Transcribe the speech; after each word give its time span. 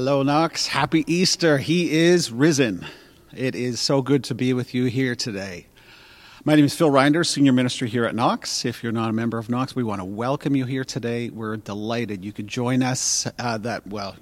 Hello, 0.00 0.22
Knox. 0.22 0.68
Happy 0.68 1.02
Easter. 1.12 1.58
He 1.58 1.90
is 1.90 2.30
risen. 2.30 2.86
It 3.36 3.56
is 3.56 3.80
so 3.80 4.00
good 4.00 4.22
to 4.24 4.34
be 4.36 4.52
with 4.52 4.72
you 4.72 4.84
here 4.84 5.16
today. 5.16 5.66
My 6.44 6.54
name 6.54 6.66
is 6.66 6.76
Phil 6.76 6.88
Reinders, 6.88 7.26
Senior 7.26 7.50
Minister 7.50 7.84
here 7.84 8.04
at 8.04 8.14
Knox. 8.14 8.64
If 8.64 8.84
you're 8.84 8.92
not 8.92 9.10
a 9.10 9.12
member 9.12 9.38
of 9.38 9.50
Knox, 9.50 9.74
we 9.74 9.82
want 9.82 10.00
to 10.00 10.04
welcome 10.04 10.54
you 10.54 10.66
here 10.66 10.84
today. 10.84 11.30
We're 11.30 11.56
delighted 11.56 12.24
you 12.24 12.32
could 12.32 12.46
join 12.46 12.80
us. 12.80 13.26
Uh, 13.40 13.58
that 13.58 13.88
well, 13.88 14.14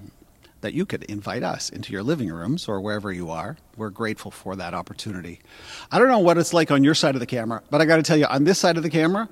that 0.63 0.73
you 0.73 0.87
could 0.87 1.05
invite 1.05 1.43
us 1.43 1.69
into 1.69 1.93
your 1.93 2.03
living 2.03 2.33
rooms 2.33 2.69
or 2.69 2.81
wherever 2.81 3.13
you 3.13 3.31
are. 3.31 3.59
We're 3.77 3.91
grateful 3.91 4.31
for 4.31 4.57
that 4.57 4.73
opportunity. 4.73 5.41
I 5.93 5.99
don't 5.99 6.09
know 6.09 6.21
what 6.21 6.39
it's 6.39 6.55
like 6.55 6.71
on 6.71 6.85
your 6.85 6.95
side 6.95 7.17
of 7.17 7.21
the 7.21 7.27
camera, 7.27 7.63
but 7.69 7.83
I 7.83 7.85
got 7.85 7.97
to 7.97 8.03
tell 8.03 8.17
you, 8.17 8.25
on 8.25 8.45
this 8.45 8.59
side 8.59 8.79
of 8.79 8.83
the 8.83 8.89
camera, 8.89 9.29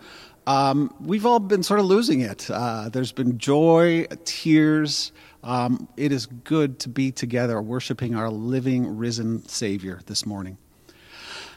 um, 0.46 0.94
we've 1.00 1.24
all 1.24 1.40
been 1.40 1.62
sort 1.62 1.80
of 1.80 1.86
losing 1.86 2.20
it. 2.20 2.50
Uh, 2.50 2.90
there's 2.90 3.12
been 3.12 3.38
joy, 3.38 4.06
tears. 4.26 5.10
Um, 5.44 5.88
it 5.98 6.10
is 6.10 6.24
good 6.24 6.80
to 6.80 6.88
be 6.88 7.12
together 7.12 7.60
worshiping 7.60 8.14
our 8.14 8.30
living, 8.30 8.96
risen 8.96 9.46
Savior 9.46 10.00
this 10.06 10.24
morning. 10.24 10.56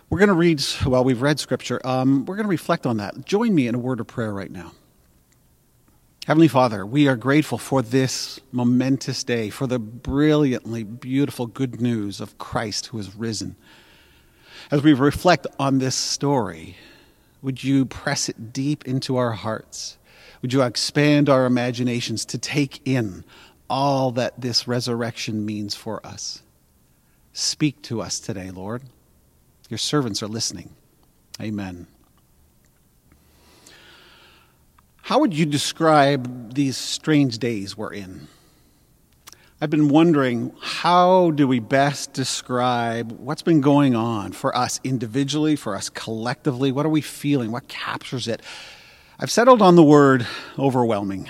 We're 0.10 0.20
going 0.20 0.28
to 0.28 0.36
read, 0.36 0.62
well, 0.86 1.06
we've 1.06 1.22
read 1.22 1.40
Scripture. 1.40 1.80
Um, 1.86 2.26
we're 2.26 2.36
going 2.36 2.46
to 2.46 2.50
reflect 2.50 2.86
on 2.86 2.98
that. 2.98 3.26
Join 3.26 3.56
me 3.56 3.66
in 3.66 3.76
a 3.76 3.80
word 3.80 4.02
of 4.02 4.08
prayer 4.08 4.34
right 4.34 4.52
now. 4.52 4.74
Heavenly 6.26 6.50
Father, 6.50 6.86
we 6.86 7.08
are 7.08 7.16
grateful 7.16 7.58
for 7.58 7.82
this 7.82 8.42
momentous 8.52 9.24
day, 9.24 9.50
for 9.50 9.68
the 9.68 9.80
brilliantly 9.80 10.84
beautiful 10.84 11.48
good 11.48 11.80
news 11.80 12.20
of 12.20 12.38
Christ 12.38 12.88
who 12.88 12.98
has 12.98 13.16
risen. 13.16 13.56
As 14.70 14.84
we 14.84 14.92
reflect 14.92 15.48
on 15.58 15.80
this 15.80 15.96
story, 15.96 16.76
would 17.42 17.64
you 17.64 17.86
press 17.86 18.28
it 18.28 18.52
deep 18.52 18.86
into 18.86 19.16
our 19.16 19.32
hearts? 19.32 19.98
Would 20.42 20.54
you 20.54 20.62
expand 20.62 21.30
our 21.30 21.46
imaginations 21.46 22.26
to 22.26 22.38
take 22.38 22.82
in 22.86 23.24
all 23.70 24.12
that 24.12 24.40
this 24.40 24.68
resurrection 24.68 25.46
means 25.46 25.76
for 25.76 26.06
us? 26.06 26.42
Speak 27.34 27.82
to 27.84 28.02
us 28.02 28.20
today, 28.20 28.52
Lord. 28.52 28.84
Your 29.70 29.78
servants 29.78 30.24
are 30.24 30.28
listening. 30.28 30.72
Amen. 31.42 31.88
How 35.04 35.20
would 35.20 35.34
you 35.34 35.46
describe 35.46 36.54
these 36.54 36.76
strange 36.76 37.38
days 37.38 37.78
we're 37.78 37.94
in? 37.94 38.28
I've 39.60 39.70
been 39.70 39.90
wondering 39.90 40.54
how 40.62 41.32
do 41.32 41.48
we 41.48 41.60
best 41.60 42.14
describe 42.14 43.12
what's 43.14 43.42
been 43.42 43.62
going 43.62 43.96
on 43.96 44.32
for 44.34 44.56
us 44.56 44.80
individually, 44.84 45.56
for 45.56 45.76
us 45.76 45.90
collectively? 45.90 46.72
What 46.72 46.86
are 46.86 46.90
we 46.90 47.02
feeling? 47.02 47.52
What 47.52 47.68
captures 47.68 48.28
it? 48.28 48.42
I've 49.20 49.32
settled 49.32 49.62
on 49.62 49.76
the 49.76 49.84
word 49.84 50.28
overwhelming 50.60 51.28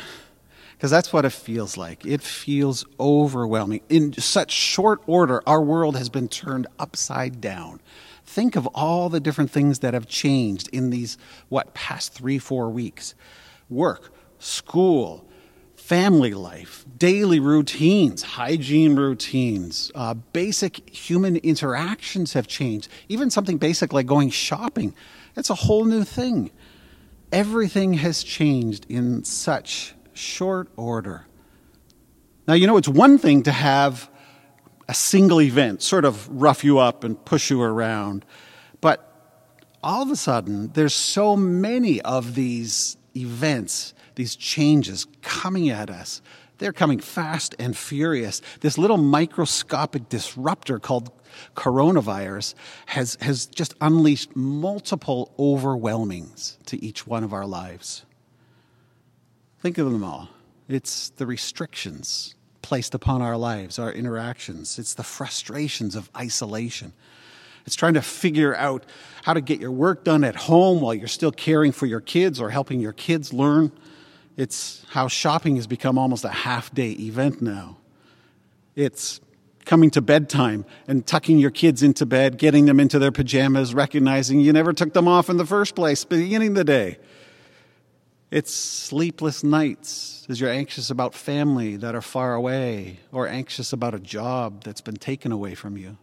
because 0.78 0.92
that's 0.92 1.12
what 1.12 1.26
it 1.26 1.32
feels 1.32 1.76
like. 1.76 2.06
It 2.06 2.22
feels 2.22 2.86
overwhelming. 3.00 3.82
In 3.90 4.14
such 4.14 4.52
short 4.52 5.02
order, 5.08 5.42
our 5.48 5.62
world 5.62 5.98
has 5.98 6.08
been 6.08 6.28
turned 6.28 6.68
upside 6.78 7.42
down. 7.42 7.82
Think 8.26 8.56
of 8.56 8.68
all 8.76 9.10
the 9.10 9.20
different 9.20 9.50
things 9.50 9.80
that 9.80 9.96
have 9.96 10.08
changed 10.08 10.70
in 10.72 10.92
these, 10.92 11.18
what, 11.50 11.74
past 11.74 12.14
three, 12.14 12.38
four 12.38 12.70
weeks 12.70 13.16
work, 13.70 14.14
school, 14.38 15.28
family 15.76 16.34
life, 16.34 16.86
daily 16.98 17.40
routines, 17.40 18.22
hygiene 18.22 18.96
routines, 18.96 19.92
uh, 19.96 20.14
basic 20.14 20.96
human 20.96 21.38
interactions 21.38 22.34
have 22.34 22.48
changed. 22.48 22.88
Even 23.10 23.32
something 23.32 23.58
basic 23.58 23.94
like 23.94 24.06
going 24.06 24.30
shopping, 24.30 24.94
it's 25.36 25.50
a 25.50 25.56
whole 25.56 25.86
new 25.86 26.04
thing. 26.04 26.52
Everything 27.32 27.94
has 27.94 28.24
changed 28.24 28.86
in 28.90 29.24
such 29.24 29.96
short 30.18 30.70
order. 30.76 31.26
Now, 32.48 32.54
you 32.54 32.68
know, 32.68 32.78
it's 32.78 32.88
one 32.88 33.18
thing 33.18 33.44
to 33.44 33.52
have 33.52 34.10
a 34.88 34.94
single 34.94 35.42
event 35.42 35.82
sort 35.82 36.06
of 36.06 36.28
rough 36.30 36.64
you 36.64 36.80
up 36.80 37.04
and 37.04 37.24
push 37.26 37.50
you 37.50 37.62
around, 37.62 38.26
but 38.80 39.04
all 39.84 40.02
of 40.02 40.10
a 40.10 40.16
sudden, 40.16 40.72
there's 40.74 40.94
so 40.94 41.36
many 41.36 42.02
of 42.02 42.36
these 42.36 42.98
events, 43.16 43.94
these 44.16 44.36
changes 44.36 45.06
coming 45.22 45.70
at 45.70 45.90
us. 45.90 46.22
They're 46.58 46.74
coming 46.74 47.00
fast 47.00 47.54
and 47.60 47.78
furious. 47.78 48.42
This 48.62 48.78
little 48.78 48.98
microscopic 48.98 50.10
disruptor 50.10 50.80
called 50.80 51.12
coronavirus 51.56 52.56
has, 52.88 53.18
has 53.22 53.46
just 53.46 53.76
unleashed 53.82 54.36
multiple 54.36 55.34
overwhelmings 55.38 56.58
to 56.66 56.84
each 56.84 57.06
one 57.06 57.24
of 57.24 57.32
our 57.34 57.46
lives. 57.46 58.07
Think 59.62 59.78
of 59.78 59.92
them 59.92 60.04
all. 60.04 60.30
It's 60.68 61.10
the 61.10 61.26
restrictions 61.26 62.36
placed 62.62 62.94
upon 62.94 63.22
our 63.22 63.38
lives, 63.38 63.80
our 63.80 63.92
interactions, 63.92 64.78
it's 64.78 64.94
the 64.94 65.04
frustrations 65.04 65.96
of 65.96 66.10
isolation. 66.18 66.92
It's 67.66 67.76
trying 67.76 67.96
to 67.96 68.02
figure 68.02 68.56
out 68.56 68.86
how 69.24 69.34
to 69.34 69.42
get 69.42 69.60
your 69.60 69.72
work 69.72 70.04
done 70.04 70.24
at 70.24 70.36
home 70.36 70.82
while 70.82 70.94
you're 70.94 71.08
still 71.08 71.32
caring 71.32 71.72
for 71.72 71.86
your 71.86 72.00
kids 72.00 72.40
or 72.40 72.50
helping 72.50 72.80
your 72.80 72.94
kids 72.94 73.34
learn. 73.34 73.72
It's 74.38 74.86
how 74.90 75.08
shopping 75.08 75.56
has 75.58 75.68
become 75.68 75.98
almost 75.98 76.24
a 76.24 76.30
half 76.30 76.74
day 76.74 76.92
event 76.92 77.42
now. 77.42 77.78
It's 78.76 79.20
coming 79.66 79.90
to 79.92 80.02
bedtime 80.02 80.66
and 80.88 81.06
tucking 81.06 81.40
your 81.40 81.52
kids 81.52 81.84
into 81.84 82.06
bed, 82.06 82.38
getting 82.38 82.66
them 82.66 82.80
into 82.80 83.00
their 83.00 83.12
pajamas, 83.12 83.74
recognizing 83.74 84.40
you 84.40 84.54
never 84.54 84.72
took 84.72 84.94
them 84.94 85.08
off 85.08 85.30
in 85.30 85.38
the 85.38 85.46
first 85.46 85.76
place, 85.76 86.06
beginning 86.06 86.54
the 86.54 86.64
day. 86.64 86.98
It's 88.30 88.54
sleepless 88.54 89.42
nights 89.44 90.26
as 90.28 90.42
you're 90.42 90.50
anxious 90.50 90.90
about 90.90 91.16
family 91.16 91.78
that 91.78 91.96
are 91.96 92.02
far 92.02 92.34
away 92.34 93.00
or 93.12 93.26
anxious 93.28 93.72
about 93.72 93.94
a 93.94 94.00
job 94.00 94.64
that's 94.64 94.82
been 94.82 94.98
taken 94.98 95.32
away 95.32 95.56
from 95.56 95.78
you. 95.78 95.98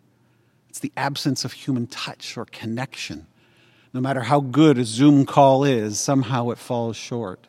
It's 0.70 0.78
the 0.78 0.92
absence 0.96 1.44
of 1.44 1.52
human 1.52 1.86
touch 1.86 2.36
or 2.38 2.46
connection. 2.46 3.26
No 3.92 4.00
matter 4.00 4.22
how 4.22 4.40
good 4.40 4.78
a 4.78 4.84
Zoom 4.84 5.26
call 5.26 5.64
is, 5.64 6.00
somehow 6.00 6.48
it 6.48 6.58
falls 6.58 6.96
short. 6.96 7.46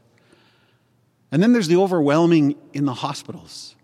And 1.32 1.42
then 1.42 1.54
there's 1.54 1.70
the 1.70 1.78
overwhelming 1.78 2.56
in 2.74 2.86
the 2.86 2.94
hospitals, 2.94 3.76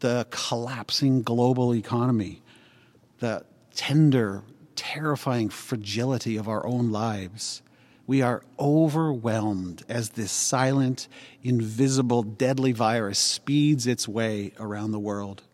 the 0.00 0.26
collapsing 0.30 1.22
global 1.22 1.74
economy, 1.74 2.42
the 3.20 3.44
tender, 3.74 4.42
terrifying 4.76 5.48
fragility 5.48 6.36
of 6.36 6.46
our 6.46 6.64
own 6.66 6.92
lives. 6.92 7.62
We 8.10 8.22
are 8.22 8.42
overwhelmed 8.58 9.84
as 9.88 10.08
this 10.08 10.32
silent, 10.32 11.06
invisible, 11.44 12.24
deadly 12.24 12.72
virus 12.72 13.20
speeds 13.20 13.86
its 13.86 14.08
way 14.08 14.50
around 14.58 14.90
the 14.90 14.98
world. 14.98 15.44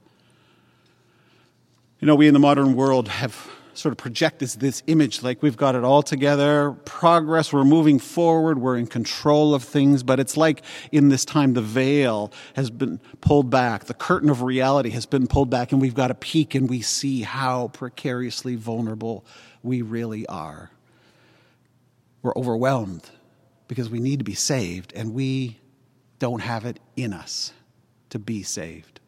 You 2.01 2.07
know, 2.07 2.15
we 2.15 2.29
in 2.29 2.33
the 2.33 2.41
modern 2.41 2.75
world 2.75 3.09
have 3.09 3.51
sort 3.75 3.93
of 3.93 3.99
projected 3.99 4.49
this 4.53 4.83
image 4.87 5.23
like 5.23 5.43
we've 5.43 5.59
got 5.59 5.75
it 5.75 5.85
all 5.85 6.03
together, 6.03 6.73
progress, 6.87 7.53
we're 7.53 7.63
moving 7.63 7.99
forward, 7.99 8.59
we're 8.59 8.79
in 8.79 8.87
control 8.87 9.55
of 9.55 9.63
things, 9.63 10.03
but 10.03 10.19
it's 10.19 10.39
like 10.39 10.63
in 10.91 11.11
this 11.11 11.27
time 11.27 11.53
the 11.53 11.61
veil 11.61 12.33
has 12.55 12.71
been 12.71 12.99
pulled 13.21 13.51
back, 13.51 13.85
the 13.85 13.93
curtain 13.93 14.31
of 14.31 14.41
reality 14.41 14.89
has 14.89 15.05
been 15.05 15.27
pulled 15.27 15.51
back, 15.51 15.73
and 15.73 15.81
we've 15.83 15.95
got 15.95 16.11
a 16.11 16.15
peek 16.15 16.55
and 16.55 16.71
we 16.71 16.81
see 16.81 17.21
how 17.21 17.69
precariously 17.75 18.57
vulnerable 18.57 19.27
we 19.63 19.83
really 19.83 20.27
are. 20.29 20.71
We're 22.27 22.33
overwhelmed 22.35 23.09
because 23.69 23.89
we 23.89 24.01
need 24.01 24.19
to 24.19 24.25
be 24.25 24.35
saved, 24.35 24.93
and 24.97 25.15
we 25.15 25.61
don't 26.19 26.41
have 26.41 26.65
it 26.65 26.81
in 26.97 27.13
us 27.13 27.53
to 28.11 28.19
be 28.19 28.43
saved. 28.43 28.99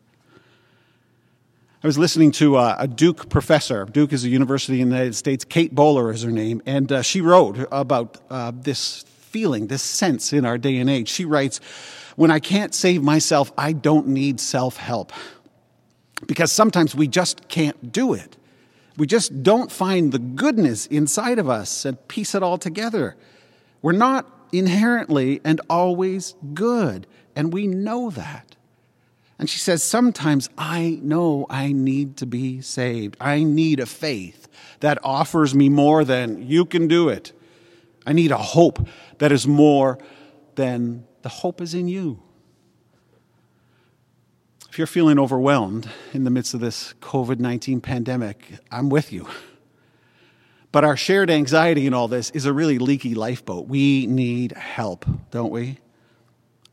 I 1.82 1.88
was 1.88 1.98
listening 1.98 2.30
to 2.32 2.54
uh, 2.54 2.76
a 2.78 2.86
Duke 2.86 3.28
professor. 3.28 3.86
Duke 3.86 4.12
is 4.12 4.22
a 4.24 4.28
university 4.28 4.80
in 4.80 4.88
the 4.88 4.94
United 4.94 5.16
States. 5.16 5.44
Kate 5.44 5.74
Bowler 5.74 6.12
is 6.12 6.22
her 6.22 6.30
name. 6.30 6.62
And 6.64 6.92
uh, 6.92 7.02
she 7.02 7.20
wrote 7.20 7.58
about 7.72 8.18
uh, 8.30 8.52
this 8.54 9.02
feeling, 9.02 9.66
this 9.66 9.82
sense 9.82 10.32
in 10.32 10.46
our 10.46 10.56
day 10.56 10.76
and 10.76 10.88
age. 10.88 11.08
She 11.08 11.24
writes, 11.24 11.58
When 12.14 12.30
I 12.30 12.38
can't 12.38 12.72
save 12.72 13.02
myself, 13.02 13.50
I 13.58 13.72
don't 13.72 14.06
need 14.06 14.38
self 14.38 14.76
help. 14.76 15.12
Because 16.28 16.52
sometimes 16.52 16.94
we 16.94 17.08
just 17.08 17.48
can't 17.48 17.90
do 17.90 18.14
it. 18.14 18.36
We 18.98 19.06
just 19.06 19.44
don't 19.44 19.70
find 19.70 20.10
the 20.10 20.18
goodness 20.18 20.86
inside 20.86 21.38
of 21.38 21.48
us 21.48 21.84
and 21.84 22.08
piece 22.08 22.34
it 22.34 22.42
all 22.42 22.58
together. 22.58 23.16
We're 23.80 23.92
not 23.92 24.28
inherently 24.50 25.40
and 25.44 25.60
always 25.70 26.34
good, 26.52 27.06
and 27.36 27.52
we 27.52 27.68
know 27.68 28.10
that. 28.10 28.56
And 29.38 29.48
she 29.48 29.60
says, 29.60 29.84
Sometimes 29.84 30.50
I 30.58 30.98
know 31.00 31.46
I 31.48 31.70
need 31.70 32.16
to 32.16 32.26
be 32.26 32.60
saved. 32.60 33.16
I 33.20 33.44
need 33.44 33.78
a 33.78 33.86
faith 33.86 34.48
that 34.80 34.98
offers 35.04 35.54
me 35.54 35.68
more 35.68 36.04
than 36.04 36.44
you 36.44 36.64
can 36.64 36.88
do 36.88 37.08
it. 37.08 37.32
I 38.04 38.12
need 38.12 38.32
a 38.32 38.36
hope 38.36 38.84
that 39.18 39.30
is 39.30 39.46
more 39.46 39.98
than 40.56 41.06
the 41.22 41.28
hope 41.28 41.60
is 41.60 41.72
in 41.72 41.86
you. 41.86 42.20
If 44.78 44.80
you're 44.80 44.86
feeling 44.86 45.18
overwhelmed 45.18 45.90
in 46.14 46.22
the 46.22 46.30
midst 46.30 46.54
of 46.54 46.60
this 46.60 46.94
COVID 47.00 47.40
19 47.40 47.80
pandemic, 47.80 48.48
I'm 48.70 48.90
with 48.90 49.12
you. 49.12 49.26
But 50.70 50.84
our 50.84 50.96
shared 50.96 51.30
anxiety 51.30 51.84
in 51.88 51.94
all 51.94 52.06
this 52.06 52.30
is 52.30 52.46
a 52.46 52.52
really 52.52 52.78
leaky 52.78 53.16
lifeboat. 53.16 53.66
We 53.66 54.06
need 54.06 54.52
help, 54.52 55.04
don't 55.32 55.50
we? 55.50 55.78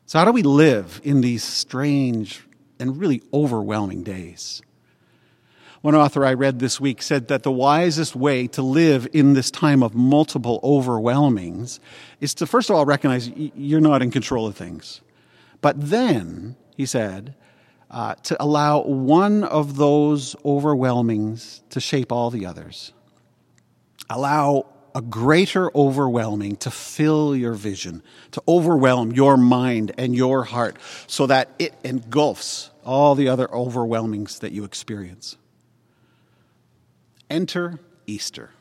So, 0.05 0.19
how 0.19 0.25
do 0.25 0.31
we 0.33 0.43
live 0.43 1.01
in 1.03 1.21
these 1.21 1.43
strange 1.43 2.45
and 2.79 2.99
really 2.99 3.23
overwhelming 3.33 4.03
days. 4.03 4.61
One 5.81 5.95
author 5.95 6.23
I 6.23 6.35
read 6.35 6.59
this 6.59 6.79
week 6.79 7.01
said 7.01 7.27
that 7.29 7.41
the 7.41 7.51
wisest 7.51 8.15
way 8.15 8.45
to 8.49 8.61
live 8.61 9.07
in 9.13 9.33
this 9.33 9.49
time 9.49 9.81
of 9.81 9.95
multiple 9.95 10.59
overwhelmings 10.63 11.79
is 12.21 12.35
to, 12.35 12.45
first 12.45 12.69
of 12.69 12.75
all, 12.75 12.85
recognize 12.85 13.29
you're 13.29 13.81
not 13.81 14.03
in 14.03 14.11
control 14.11 14.45
of 14.45 14.55
things. 14.55 15.01
But 15.61 15.89
then, 15.89 16.55
he 16.77 16.85
said, 16.85 17.33
uh, 17.91 18.15
to 18.15 18.41
allow 18.41 18.81
one 18.81 19.43
of 19.43 19.77
those 19.77 20.35
overwhelmings 20.43 21.61
to 21.69 21.79
shape 21.79 22.11
all 22.11 22.29
the 22.29 22.45
others. 22.45 22.93
Allow 24.09 24.67
a 24.95 25.01
greater 25.01 25.69
overwhelming 25.75 26.55
to 26.55 26.71
fill 26.71 27.35
your 27.35 27.53
vision, 27.53 28.01
to 28.31 28.41
overwhelm 28.47 29.11
your 29.11 29.35
mind 29.35 29.91
and 29.97 30.15
your 30.15 30.45
heart 30.45 30.77
so 31.05 31.27
that 31.27 31.49
it 31.59 31.73
engulfs 31.83 32.69
all 32.85 33.13
the 33.13 33.27
other 33.27 33.47
overwhelmings 33.47 34.39
that 34.39 34.53
you 34.53 34.63
experience. 34.63 35.35
Enter 37.29 37.79
Easter, 38.07 38.51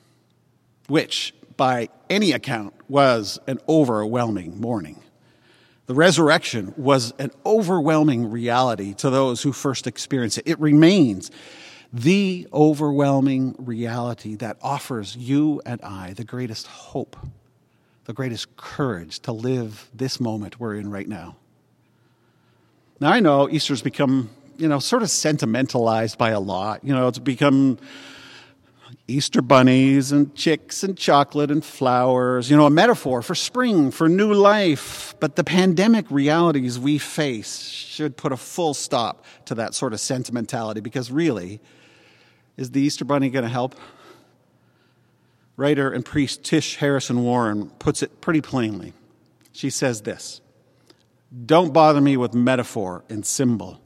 which, 0.89 1.33
by 1.57 1.89
any 2.11 2.33
account, 2.33 2.75
was 2.89 3.39
an 3.47 3.61
overwhelming 3.69 4.61
morning. 4.61 5.04
The 5.87 5.95
resurrection 5.95 6.73
was 6.77 7.13
an 7.19 7.31
overwhelming 7.45 8.31
reality 8.31 8.95
to 8.95 9.11
those 9.11 9.43
who 9.43 9.53
first 9.53 9.87
experienced 9.87 10.39
it. 10.39 10.49
It 10.49 10.59
remains 10.59 11.31
the 11.93 12.49
overwhelming 12.53 13.55
reality 13.59 14.35
that 14.37 14.57
offers 14.63 15.15
you 15.15 15.61
and 15.67 15.81
I 15.83 16.15
the 16.15 16.25
greatest 16.25 16.67
hope, 16.67 17.17
the 18.07 18.13
greatest 18.13 18.57
courage 18.57 19.21
to 19.21 19.33
live 19.33 19.91
this 19.95 20.19
moment 20.19 20.59
we're 20.59 20.75
in 20.75 20.91
right 20.91 21.07
now. 21.07 21.37
Now, 22.99 23.11
I 23.11 23.21
know 23.21 23.49
Easter's 23.51 23.83
become, 23.83 24.31
you 24.57 24.69
know, 24.69 24.79
sort 24.79 25.03
of 25.03 25.11
sentimentalized 25.11 26.17
by 26.17 26.31
a 26.31 26.41
lot. 26.41 26.83
You 26.83 26.95
know, 26.95 27.09
it's 27.09 27.19
become 27.19 27.79
Easter 29.07 29.43
bunnies 29.43 30.13
and 30.13 30.35
chicks 30.35 30.83
and 30.83 30.97
chocolate 30.97 31.51
and 31.51 31.65
flowers, 31.65 32.51
you 32.51 32.57
know, 32.57 32.67
a 32.67 32.71
metaphor 32.71 33.23
for 33.23 33.35
spring, 33.35 33.91
for 33.91 34.09
new 34.09 34.33
life. 34.33 35.15
But 35.21 35.37
the 35.37 35.45
pandemic 35.45 36.11
realities 36.11 36.79
we 36.79 36.99
face 36.99 37.61
should 37.61 38.17
put 38.17 38.33
a 38.33 38.37
full 38.37 38.75
stop 38.75 39.25
to 39.47 39.55
that 39.57 39.75
sort 39.75 39.93
of 39.93 40.01
sentimentality 40.01 40.81
because 40.81 41.11
really, 41.11 41.61
is 42.57 42.71
the 42.71 42.81
Easter 42.81 43.05
Bunny 43.05 43.31
going 43.31 43.45
to 43.45 43.49
help? 43.49 43.75
Writer 45.57 45.91
and 45.91 46.05
priest 46.05 46.43
Tish 46.43 46.77
Harrison 46.77 47.23
Warren 47.23 47.71
puts 47.79 48.03
it 48.03 48.21
pretty 48.21 48.41
plainly. 48.41 48.93
She 49.53 49.71
says 49.71 50.03
this 50.03 50.41
Don't 51.45 51.73
bother 51.73 52.01
me 52.01 52.17
with 52.17 52.35
metaphor 52.35 53.05
and 53.09 53.25
symbol. 53.25 53.81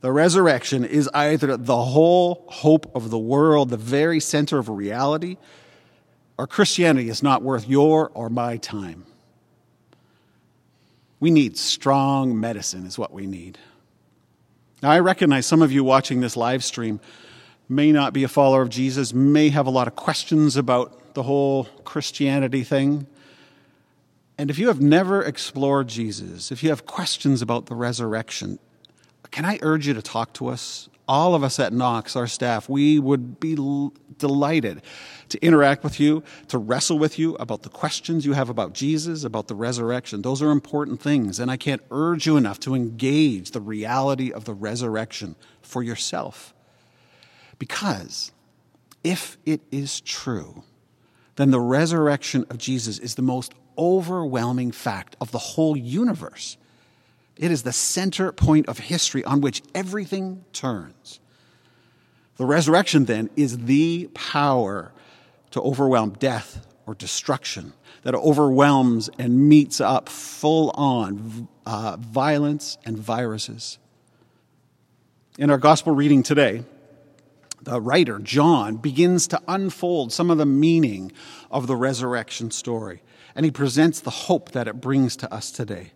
The 0.00 0.12
resurrection 0.12 0.84
is 0.84 1.08
either 1.12 1.56
the 1.56 1.82
whole 1.82 2.44
hope 2.48 2.94
of 2.94 3.10
the 3.10 3.18
world, 3.18 3.70
the 3.70 3.76
very 3.76 4.20
center 4.20 4.58
of 4.58 4.68
reality, 4.68 5.36
or 6.36 6.46
Christianity 6.46 7.08
is 7.08 7.22
not 7.22 7.42
worth 7.42 7.68
your 7.68 8.10
or 8.14 8.30
my 8.30 8.58
time. 8.58 9.04
We 11.18 11.32
need 11.32 11.58
strong 11.58 12.38
medicine, 12.38 12.86
is 12.86 12.96
what 12.96 13.12
we 13.12 13.26
need. 13.26 13.58
Now, 14.82 14.90
I 14.90 15.00
recognize 15.00 15.46
some 15.46 15.62
of 15.62 15.72
you 15.72 15.82
watching 15.82 16.20
this 16.20 16.36
live 16.36 16.62
stream 16.62 17.00
may 17.68 17.90
not 17.90 18.12
be 18.12 18.22
a 18.22 18.28
follower 18.28 18.62
of 18.62 18.68
Jesus, 18.68 19.12
may 19.12 19.48
have 19.48 19.66
a 19.66 19.70
lot 19.70 19.88
of 19.88 19.96
questions 19.96 20.56
about 20.56 21.14
the 21.14 21.24
whole 21.24 21.64
Christianity 21.82 22.62
thing. 22.62 23.08
And 24.38 24.48
if 24.48 24.60
you 24.60 24.68
have 24.68 24.80
never 24.80 25.22
explored 25.24 25.88
Jesus, 25.88 26.52
if 26.52 26.62
you 26.62 26.68
have 26.68 26.86
questions 26.86 27.42
about 27.42 27.66
the 27.66 27.74
resurrection, 27.74 28.60
can 29.30 29.44
I 29.44 29.58
urge 29.62 29.86
you 29.86 29.94
to 29.94 30.02
talk 30.02 30.32
to 30.34 30.48
us? 30.48 30.88
All 31.06 31.34
of 31.34 31.42
us 31.42 31.58
at 31.58 31.72
Knox, 31.72 32.16
our 32.16 32.26
staff, 32.26 32.68
we 32.68 32.98
would 32.98 33.40
be 33.40 33.56
l- 33.56 33.94
delighted 34.18 34.82
to 35.30 35.42
interact 35.42 35.82
with 35.82 35.98
you, 35.98 36.22
to 36.48 36.58
wrestle 36.58 36.98
with 36.98 37.18
you 37.18 37.34
about 37.36 37.62
the 37.62 37.70
questions 37.70 38.26
you 38.26 38.34
have 38.34 38.50
about 38.50 38.74
Jesus, 38.74 39.24
about 39.24 39.48
the 39.48 39.54
resurrection. 39.54 40.20
Those 40.20 40.42
are 40.42 40.50
important 40.50 41.00
things, 41.00 41.40
and 41.40 41.50
I 41.50 41.56
can't 41.56 41.82
urge 41.90 42.26
you 42.26 42.36
enough 42.36 42.60
to 42.60 42.74
engage 42.74 43.52
the 43.52 43.60
reality 43.60 44.30
of 44.30 44.44
the 44.44 44.52
resurrection 44.52 45.34
for 45.62 45.82
yourself. 45.82 46.52
Because 47.58 48.32
if 49.02 49.38
it 49.46 49.62
is 49.70 50.02
true, 50.02 50.62
then 51.36 51.50
the 51.50 51.60
resurrection 51.60 52.44
of 52.50 52.58
Jesus 52.58 52.98
is 52.98 53.14
the 53.14 53.22
most 53.22 53.54
overwhelming 53.78 54.72
fact 54.72 55.16
of 55.20 55.30
the 55.30 55.38
whole 55.38 55.76
universe. 55.76 56.57
It 57.38 57.50
is 57.50 57.62
the 57.62 57.72
center 57.72 58.32
point 58.32 58.68
of 58.68 58.78
history 58.78 59.24
on 59.24 59.40
which 59.40 59.62
everything 59.74 60.44
turns. 60.52 61.20
The 62.36 62.44
resurrection, 62.44 63.04
then, 63.06 63.30
is 63.36 63.58
the 63.58 64.10
power 64.12 64.92
to 65.52 65.62
overwhelm 65.62 66.10
death 66.10 66.66
or 66.86 66.94
destruction 66.94 67.72
that 68.02 68.14
overwhelms 68.14 69.08
and 69.18 69.48
meets 69.48 69.80
up 69.80 70.08
full 70.08 70.70
on 70.70 71.48
uh, 71.66 71.96
violence 71.98 72.78
and 72.84 72.98
viruses. 72.98 73.78
In 75.38 75.50
our 75.50 75.58
gospel 75.58 75.94
reading 75.94 76.22
today, 76.22 76.64
the 77.62 77.80
writer, 77.80 78.18
John, 78.18 78.76
begins 78.76 79.26
to 79.28 79.42
unfold 79.46 80.12
some 80.12 80.30
of 80.30 80.38
the 80.38 80.46
meaning 80.46 81.12
of 81.50 81.66
the 81.66 81.76
resurrection 81.76 82.50
story, 82.50 83.02
and 83.34 83.44
he 83.44 83.50
presents 83.50 84.00
the 84.00 84.10
hope 84.10 84.52
that 84.52 84.66
it 84.68 84.80
brings 84.80 85.16
to 85.16 85.32
us 85.32 85.50
today, 85.50 85.92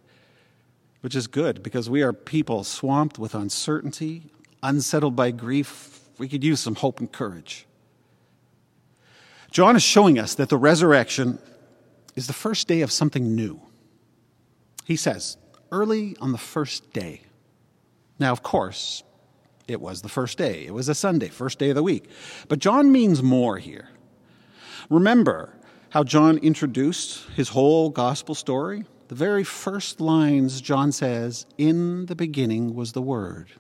which 1.03 1.15
is 1.15 1.27
good 1.27 1.63
because 1.63 1.91
we 1.91 2.03
are 2.03 2.13
people 2.13 2.65
swamped 2.65 3.19
with 3.19 3.35
uncertainty, 3.35 4.33
unsettled 4.63 5.15
by 5.15 5.31
grief. 5.31 6.01
We 6.19 6.29
could 6.29 6.43
use 6.43 6.61
some 6.61 6.77
hope 6.77 7.01
and 7.01 7.13
courage. 7.13 7.67
John 9.51 9.77
is 9.77 9.83
showing 9.83 10.19
us 10.19 10.35
that 10.37 10.49
the 10.49 10.57
resurrection 10.57 11.39
is 12.15 12.27
the 12.27 12.33
first 12.33 12.69
day 12.69 12.81
of 12.81 12.91
something 12.91 13.35
new. 13.35 13.61
He 14.85 14.97
says, 14.97 15.37
early 15.71 16.17
on 16.21 16.33
the 16.33 16.39
first 16.39 16.93
day. 16.93 17.23
Now, 18.19 18.33
of 18.33 18.43
course, 18.43 19.03
it 19.67 19.81
was 19.81 20.03
the 20.03 20.09
first 20.09 20.39
day. 20.39 20.67
It 20.67 20.73
was 20.73 20.89
a 20.89 20.95
Sunday, 20.95 21.29
first 21.29 21.59
day 21.59 21.71
of 21.71 21.77
the 21.77 21.83
week. 21.83 22.09
But 22.49 22.61
John 22.61 22.93
means 22.93 23.23
more 23.23 23.59
here. 23.59 23.89
Remember 24.89 25.55
how 25.91 26.05
John 26.05 26.39
introduced 26.39 27.29
his 27.31 27.49
whole 27.49 27.91
gospel 27.91 28.35
story? 28.35 28.85
The 29.13 29.19
very 29.19 29.45
first 29.45 30.01
lines 30.01 30.63
John 30.63 30.91
says, 30.91 31.45
In 31.59 32.07
the 32.07 32.15
beginning 32.15 32.75
was 32.75 32.93
the 32.93 33.03
Word. 33.03 33.51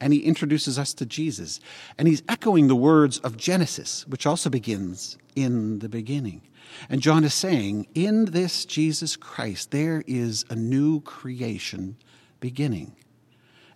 And 0.00 0.12
he 0.12 0.18
introduces 0.18 0.76
us 0.76 0.92
to 0.94 1.06
Jesus. 1.06 1.60
And 1.96 2.08
he's 2.08 2.24
echoing 2.28 2.66
the 2.66 2.74
words 2.74 3.18
of 3.18 3.36
Genesis, 3.36 4.04
which 4.08 4.26
also 4.26 4.50
begins, 4.50 5.18
In 5.36 5.78
the 5.78 5.88
beginning. 5.88 6.42
And 6.90 7.00
John 7.00 7.22
is 7.22 7.32
saying, 7.32 7.86
In 7.94 8.24
this 8.24 8.64
Jesus 8.64 9.14
Christ, 9.14 9.70
there 9.70 10.02
is 10.08 10.44
a 10.50 10.56
new 10.56 11.00
creation 11.02 11.96
beginning. 12.40 12.96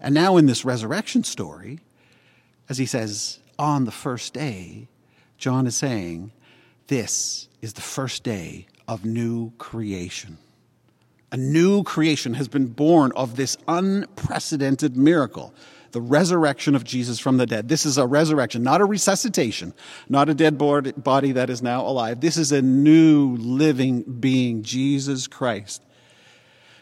And 0.01 0.13
now, 0.13 0.37
in 0.39 0.47
this 0.47 0.65
resurrection 0.65 1.23
story, 1.23 1.79
as 2.69 2.79
he 2.79 2.87
says, 2.87 3.39
on 3.61 3.85
the 3.85 3.93
first 3.93 4.35
day, 4.35 4.89
John 5.39 5.69
is 5.69 5.77
saying, 5.77 6.33
This 6.89 7.47
is 7.63 7.75
the 7.75 7.81
first 7.81 8.25
day 8.25 8.67
of 8.89 9.05
new 9.05 9.53
creation. 9.59 10.39
A 11.37 11.39
new 11.39 11.83
creation 11.83 12.33
has 12.33 12.49
been 12.49 12.69
born 12.69 13.13
of 13.15 13.37
this 13.37 13.59
unprecedented 13.69 14.97
miracle, 14.97 15.53
the 15.91 16.01
resurrection 16.01 16.75
of 16.75 16.83
Jesus 16.83 17.19
from 17.19 17.37
the 17.37 17.45
dead. 17.45 17.69
This 17.69 17.85
is 17.85 17.99
a 17.99 18.07
resurrection, 18.07 18.63
not 18.63 18.81
a 18.81 18.87
resuscitation, 18.87 19.75
not 20.09 20.31
a 20.31 20.35
dead 20.35 20.57
body 20.57 21.33
that 21.33 21.51
is 21.51 21.61
now 21.61 21.87
alive. 21.87 22.23
This 22.23 22.39
is 22.39 22.53
a 22.53 22.63
new 22.63 23.37
living 23.37 24.01
being, 24.19 24.63
Jesus 24.63 25.27
Christ. 25.27 25.83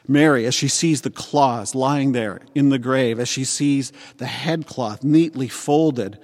Mary, 0.06 0.46
as 0.46 0.54
she 0.54 0.68
sees 0.68 1.00
the 1.00 1.10
claws 1.10 1.74
lying 1.74 2.12
there 2.12 2.40
in 2.54 2.68
the 2.68 2.78
grave, 2.78 3.18
as 3.18 3.28
she 3.28 3.42
sees 3.42 3.92
the 4.18 4.26
headcloth 4.26 5.02
neatly 5.02 5.48
folded, 5.48 6.16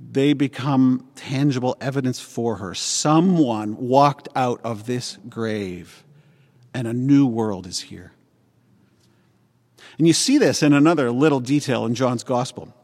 they 0.00 0.32
become 0.32 1.06
tangible 1.14 1.76
evidence 1.78 2.18
for 2.18 2.56
her. 2.56 2.74
Someone 2.74 3.76
walked 3.76 4.30
out 4.34 4.62
of 4.64 4.86
this 4.86 5.18
grave, 5.28 6.04
and 6.74 6.86
a 6.88 6.92
new 6.92 7.26
world 7.26 7.66
is 7.66 7.80
here. 7.80 8.12
And 9.96 10.06
you 10.06 10.12
see 10.12 10.38
this 10.38 10.62
in 10.62 10.72
another 10.72 11.10
little 11.10 11.40
detail 11.40 11.86
in 11.86 11.94
John's 11.94 12.24
gospel. 12.24 12.74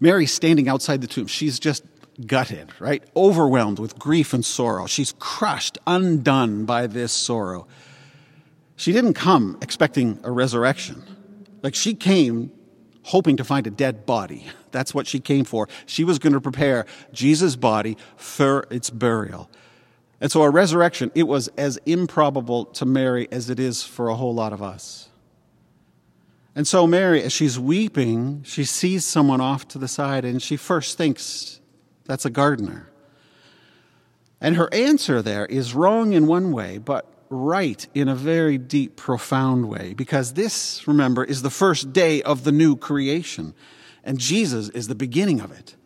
Mary's 0.00 0.32
standing 0.32 0.68
outside 0.68 1.02
the 1.02 1.06
tomb. 1.06 1.26
She's 1.26 1.58
just 1.58 1.84
gutted, 2.26 2.70
right? 2.80 3.02
Overwhelmed 3.14 3.78
with 3.78 3.98
grief 3.98 4.32
and 4.32 4.44
sorrow. 4.44 4.86
She's 4.86 5.14
crushed, 5.18 5.78
undone 5.86 6.64
by 6.64 6.86
this 6.86 7.12
sorrow. 7.12 7.66
She 8.76 8.92
didn't 8.92 9.14
come 9.14 9.58
expecting 9.60 10.18
a 10.24 10.30
resurrection. 10.30 11.02
Like 11.62 11.74
she 11.74 11.94
came 11.94 12.52
hoping 13.02 13.36
to 13.36 13.44
find 13.44 13.66
a 13.66 13.70
dead 13.70 14.06
body. 14.06 14.46
That's 14.70 14.94
what 14.94 15.06
she 15.06 15.18
came 15.18 15.44
for. 15.44 15.68
She 15.86 16.04
was 16.04 16.18
going 16.18 16.34
to 16.34 16.40
prepare 16.40 16.86
Jesus' 17.12 17.56
body 17.56 17.96
for 18.16 18.66
its 18.70 18.90
burial. 18.90 19.50
And 20.20 20.32
so 20.32 20.42
a 20.42 20.50
resurrection, 20.50 21.12
it 21.14 21.28
was 21.28 21.48
as 21.56 21.78
improbable 21.86 22.64
to 22.66 22.84
Mary 22.84 23.28
as 23.30 23.50
it 23.50 23.60
is 23.60 23.84
for 23.84 24.08
a 24.08 24.16
whole 24.16 24.34
lot 24.34 24.52
of 24.52 24.62
us. 24.62 25.08
And 26.56 26.66
so, 26.66 26.88
Mary, 26.88 27.22
as 27.22 27.32
she's 27.32 27.56
weeping, 27.56 28.42
she 28.42 28.64
sees 28.64 29.04
someone 29.04 29.40
off 29.40 29.68
to 29.68 29.78
the 29.78 29.86
side 29.86 30.24
and 30.24 30.42
she 30.42 30.56
first 30.56 30.98
thinks 30.98 31.60
that's 32.04 32.24
a 32.24 32.30
gardener. 32.30 32.90
And 34.40 34.56
her 34.56 34.72
answer 34.74 35.22
there 35.22 35.46
is 35.46 35.74
wrong 35.74 36.14
in 36.14 36.26
one 36.26 36.50
way, 36.50 36.78
but 36.78 37.06
right 37.30 37.86
in 37.94 38.08
a 38.08 38.14
very 38.14 38.58
deep, 38.58 38.96
profound 38.96 39.68
way, 39.68 39.94
because 39.94 40.32
this, 40.32 40.86
remember, 40.88 41.24
is 41.24 41.42
the 41.42 41.50
first 41.50 41.92
day 41.92 42.22
of 42.22 42.44
the 42.44 42.52
new 42.52 42.76
creation, 42.76 43.54
and 44.02 44.18
Jesus 44.18 44.68
is 44.70 44.88
the 44.88 44.94
beginning 44.94 45.40
of 45.40 45.52
it. 45.52 45.76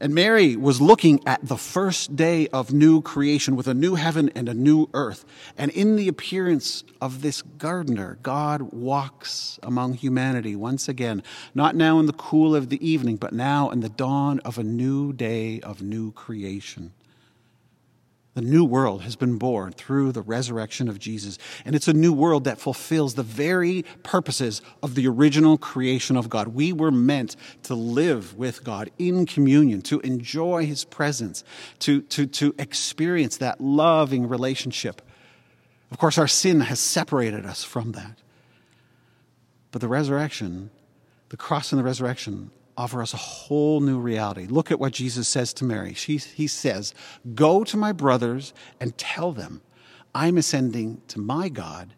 And 0.00 0.14
Mary 0.14 0.54
was 0.54 0.80
looking 0.80 1.20
at 1.26 1.44
the 1.46 1.56
first 1.56 2.14
day 2.14 2.46
of 2.48 2.72
new 2.72 3.02
creation 3.02 3.56
with 3.56 3.66
a 3.66 3.74
new 3.74 3.96
heaven 3.96 4.30
and 4.34 4.48
a 4.48 4.54
new 4.54 4.88
earth. 4.94 5.24
And 5.56 5.72
in 5.72 5.96
the 5.96 6.06
appearance 6.06 6.84
of 7.00 7.20
this 7.20 7.42
gardener, 7.42 8.18
God 8.22 8.62
walks 8.72 9.58
among 9.62 9.94
humanity 9.94 10.54
once 10.54 10.88
again, 10.88 11.24
not 11.52 11.74
now 11.74 11.98
in 11.98 12.06
the 12.06 12.12
cool 12.12 12.54
of 12.54 12.68
the 12.68 12.88
evening, 12.88 13.16
but 13.16 13.32
now 13.32 13.70
in 13.70 13.80
the 13.80 13.88
dawn 13.88 14.38
of 14.40 14.56
a 14.56 14.62
new 14.62 15.12
day 15.12 15.60
of 15.60 15.82
new 15.82 16.12
creation. 16.12 16.92
The 18.38 18.44
new 18.44 18.64
world 18.64 19.02
has 19.02 19.16
been 19.16 19.36
born 19.36 19.72
through 19.72 20.12
the 20.12 20.22
resurrection 20.22 20.88
of 20.88 21.00
Jesus. 21.00 21.38
And 21.64 21.74
it's 21.74 21.88
a 21.88 21.92
new 21.92 22.12
world 22.12 22.44
that 22.44 22.60
fulfills 22.60 23.14
the 23.14 23.24
very 23.24 23.84
purposes 24.04 24.62
of 24.80 24.94
the 24.94 25.08
original 25.08 25.58
creation 25.58 26.16
of 26.16 26.30
God. 26.30 26.46
We 26.46 26.72
were 26.72 26.92
meant 26.92 27.34
to 27.64 27.74
live 27.74 28.38
with 28.38 28.62
God 28.62 28.92
in 28.96 29.26
communion, 29.26 29.82
to 29.82 29.98
enjoy 30.02 30.66
his 30.66 30.84
presence, 30.84 31.42
to, 31.80 32.00
to, 32.02 32.26
to 32.26 32.54
experience 32.60 33.38
that 33.38 33.60
loving 33.60 34.28
relationship. 34.28 35.02
Of 35.90 35.98
course, 35.98 36.16
our 36.16 36.28
sin 36.28 36.60
has 36.60 36.78
separated 36.78 37.44
us 37.44 37.64
from 37.64 37.90
that. 37.90 38.18
But 39.72 39.80
the 39.80 39.88
resurrection, 39.88 40.70
the 41.30 41.36
cross 41.36 41.72
and 41.72 41.80
the 41.80 41.84
resurrection, 41.84 42.52
offer 42.78 43.02
us 43.02 43.12
a 43.12 43.18
whole 43.18 43.80
new 43.80 43.98
reality. 43.98 44.46
Look 44.46 44.70
at 44.70 44.78
what 44.78 44.92
Jesus 44.92 45.28
says 45.28 45.52
to 45.54 45.64
Mary. 45.64 45.94
She, 45.94 46.16
he 46.16 46.46
says, 46.46 46.94
Go 47.34 47.64
to 47.64 47.76
my 47.76 47.90
brothers 47.90 48.54
and 48.80 48.96
tell 48.96 49.32
them, 49.32 49.60
I'm 50.14 50.38
ascending 50.38 51.02
to 51.08 51.18
my 51.18 51.48
God, 51.48 51.92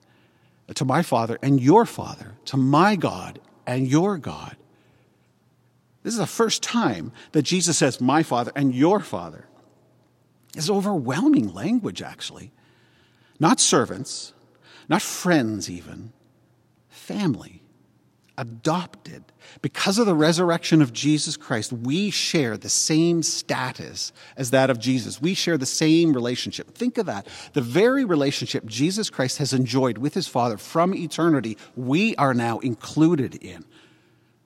to 0.74 0.84
my 0.84 1.02
Father 1.02 1.38
and 1.42 1.60
your 1.60 1.84
Father, 1.84 2.34
to 2.46 2.56
my 2.56 2.96
God 2.96 3.40
and 3.66 3.86
your 3.86 4.16
God. 4.16 4.56
This 6.02 6.14
is 6.14 6.18
the 6.18 6.26
first 6.26 6.62
time 6.62 7.12
that 7.32 7.42
Jesus 7.42 7.76
says, 7.76 8.00
My 8.00 8.22
Father 8.22 8.50
and 8.56 8.74
your 8.74 9.00
Father. 9.00 9.46
It's 10.56 10.70
overwhelming 10.70 11.52
language, 11.52 12.00
actually. 12.00 12.52
Not 13.38 13.60
servants, 13.60 14.32
not 14.88 15.02
friends, 15.02 15.70
even, 15.70 16.12
family 16.88 17.59
adopted. 18.40 19.22
Because 19.60 19.98
of 19.98 20.06
the 20.06 20.14
resurrection 20.14 20.80
of 20.80 20.94
Jesus 20.94 21.36
Christ, 21.36 21.72
we 21.74 22.08
share 22.08 22.56
the 22.56 22.70
same 22.70 23.22
status 23.22 24.12
as 24.34 24.50
that 24.50 24.70
of 24.70 24.78
Jesus. 24.78 25.20
We 25.20 25.34
share 25.34 25.58
the 25.58 25.66
same 25.66 26.14
relationship. 26.14 26.74
Think 26.74 26.96
of 26.96 27.04
that. 27.04 27.26
The 27.52 27.60
very 27.60 28.04
relationship 28.04 28.64
Jesus 28.64 29.10
Christ 29.10 29.36
has 29.38 29.52
enjoyed 29.52 29.98
with 29.98 30.14
his 30.14 30.26
Father 30.26 30.56
from 30.56 30.94
eternity, 30.94 31.58
we 31.76 32.16
are 32.16 32.32
now 32.32 32.60
included 32.60 33.34
in. 33.34 33.62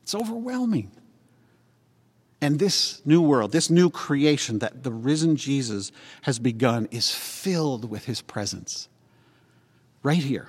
It's 0.03 0.15
overwhelming. 0.15 0.91
And 2.41 2.59
this 2.59 3.01
new 3.07 3.23
world, 3.23 3.53
this 3.53 3.71
new 3.71 3.91
creation 3.91 4.59
that 4.59 4.83
the 4.83 4.93
risen 4.93 5.37
Jesus 5.37 5.93
has 6.23 6.41
begun, 6.41 6.89
is 6.91 7.13
filled 7.13 7.89
with 7.89 8.07
his 8.07 8.21
presence. 8.21 8.89
Right 10.03 10.23
here 10.23 10.49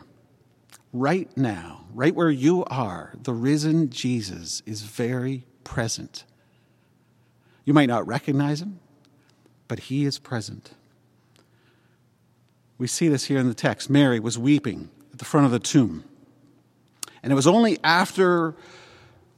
right 0.95 1.35
now, 1.35 1.85
right 1.93 2.15
where 2.15 2.29
you 2.29 2.63
are, 2.65 3.13
the 3.21 3.33
risen 3.33 3.89
Jesus 3.89 4.63
is 4.65 4.81
very 4.81 5.45
present. 5.63 6.23
You 7.65 7.73
might 7.73 7.87
not 7.87 8.07
recognize 8.07 8.61
him, 8.61 8.79
but 9.67 9.79
he 9.79 10.05
is 10.05 10.19
present. 10.19 10.71
We 12.77 12.87
see 12.87 13.07
this 13.07 13.25
here 13.25 13.39
in 13.39 13.47
the 13.47 13.53
text. 13.53 13.89
Mary 13.89 14.19
was 14.19 14.37
weeping 14.37 14.89
at 15.11 15.19
the 15.19 15.25
front 15.25 15.45
of 15.45 15.51
the 15.51 15.59
tomb. 15.59 16.03
And 17.21 17.31
it 17.31 17.35
was 17.35 17.47
only 17.47 17.77
after 17.83 18.55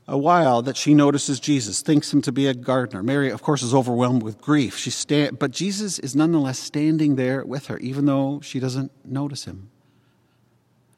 a 0.08 0.18
while 0.18 0.62
that 0.62 0.78
she 0.78 0.94
notices 0.94 1.40
Jesus, 1.40 1.82
thinks 1.82 2.14
him 2.14 2.22
to 2.22 2.32
be 2.32 2.48
a 2.48 2.54
gardener. 2.54 3.04
Mary, 3.04 3.30
of 3.30 3.42
course, 3.42 3.62
is 3.62 3.74
overwhelmed 3.74 4.24
with 4.24 4.40
grief. 4.40 4.78
She 4.78 4.90
sta- 4.90 5.32
but 5.32 5.52
Jesus 5.52 6.00
is 6.00 6.16
nonetheless 6.16 6.60
standing 6.60 7.16
there 7.16 7.44
with 7.44 7.68
her, 7.68 7.78
even 7.80 8.06
though 8.06 8.40
she 8.42 8.60
doesn't 8.60 8.92
notice 9.06 9.46
him. 9.46 9.70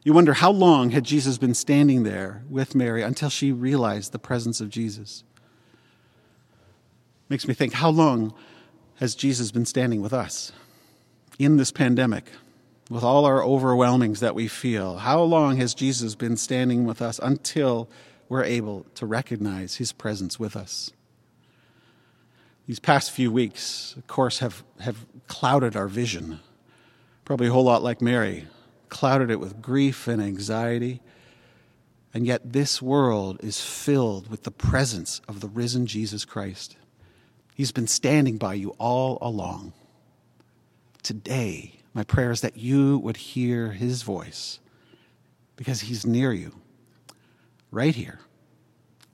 You 0.03 0.13
wonder 0.13 0.33
how 0.33 0.51
long 0.51 0.91
had 0.91 1.03
Jesus 1.03 1.37
been 1.37 1.53
standing 1.53 2.03
there 2.03 2.43
with 2.49 2.73
Mary 2.73 3.01
until 3.01 3.29
she 3.29 3.51
realized 3.51 4.11
the 4.11 4.19
presence 4.19 4.61
of 4.61 4.69
Jesus? 4.69 5.23
Makes 7.27 7.47
me 7.47 7.53
think 7.53 7.73
how 7.73 7.89
long 7.89 8.33
has 8.95 9.13
Jesus 9.13 9.51
been 9.51 9.65
standing 9.65 10.01
with 10.01 10.13
us 10.13 10.51
in 11.37 11.57
this 11.57 11.71
pandemic? 11.71 12.25
With 12.89 13.03
all 13.03 13.25
our 13.25 13.43
overwhelmings 13.43 14.19
that 14.19 14.33
we 14.33 14.47
feel, 14.47 14.97
how 14.97 15.21
long 15.21 15.57
has 15.57 15.75
Jesus 15.75 16.15
been 16.15 16.37
standing 16.37 16.85
with 16.85 17.03
us 17.03 17.19
until 17.21 17.87
we're 18.29 18.43
able 18.43 18.87
to 18.95 19.05
recognize 19.05 19.75
his 19.75 19.91
presence 19.91 20.39
with 20.39 20.55
us? 20.55 20.91
These 22.65 22.79
past 22.79 23.11
few 23.11 23.31
weeks, 23.31 23.93
of 23.95 24.07
course, 24.07 24.39
have, 24.39 24.63
have 24.79 25.05
clouded 25.27 25.75
our 25.75 25.87
vision. 25.87 26.39
Probably 27.25 27.47
a 27.47 27.51
whole 27.51 27.63
lot 27.63 27.83
like 27.83 28.01
Mary, 28.01 28.47
clouded 28.89 29.29
it 29.29 29.39
with 29.39 29.61
grief 29.61 30.07
and 30.07 30.21
anxiety. 30.21 31.01
And 32.13 32.25
yet, 32.25 32.53
this 32.53 32.81
world 32.81 33.39
is 33.43 33.61
filled 33.61 34.29
with 34.29 34.43
the 34.43 34.51
presence 34.51 35.21
of 35.27 35.41
the 35.41 35.47
risen 35.47 35.85
Jesus 35.85 36.25
Christ. 36.25 36.75
He's 37.53 37.71
been 37.71 37.87
standing 37.87 38.37
by 38.37 38.55
you 38.55 38.71
all 38.79 39.17
along. 39.21 39.73
Today, 41.03 41.75
my 41.93 42.03
prayer 42.03 42.31
is 42.31 42.41
that 42.41 42.57
you 42.57 42.97
would 42.99 43.17
hear 43.17 43.71
his 43.71 44.01
voice 44.01 44.59
because 45.55 45.81
he's 45.81 46.05
near 46.05 46.31
you, 46.31 46.55
right 47.69 47.93
here, 47.93 48.19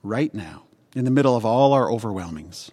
right 0.02 0.32
now, 0.32 0.64
in 0.94 1.04
the 1.04 1.10
middle 1.10 1.36
of 1.36 1.44
all 1.44 1.72
our 1.72 1.90
overwhelmings. 1.90 2.70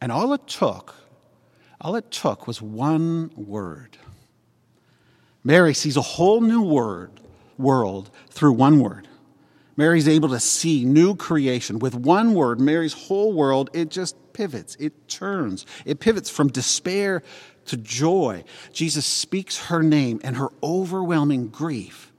And 0.00 0.12
all 0.12 0.32
it 0.32 0.46
took, 0.46 0.94
all 1.80 1.96
it 1.96 2.10
took 2.10 2.46
was 2.46 2.62
one 2.62 3.30
word 3.34 3.96
Mary 5.44 5.74
sees 5.74 5.96
a 5.96 6.02
whole 6.02 6.40
new 6.40 6.62
word, 6.62 7.10
world 7.56 8.10
through 8.30 8.52
one 8.52 8.80
word. 8.80 9.08
Mary's 9.76 10.08
able 10.08 10.28
to 10.30 10.40
see 10.40 10.84
new 10.84 11.14
creation. 11.14 11.78
With 11.78 11.94
one 11.94 12.34
word, 12.34 12.60
Mary's 12.60 12.92
whole 12.92 13.32
world, 13.32 13.70
it 13.72 13.90
just 13.90 14.16
pivots, 14.32 14.76
it 14.80 15.08
turns. 15.08 15.64
It 15.84 16.00
pivots 16.00 16.28
from 16.28 16.48
despair 16.48 17.22
to 17.66 17.76
joy. 17.76 18.42
Jesus 18.72 19.06
speaks 19.06 19.66
her 19.66 19.82
name, 19.82 20.20
and 20.24 20.36
her 20.36 20.48
overwhelming 20.62 21.48
grief 21.48 22.12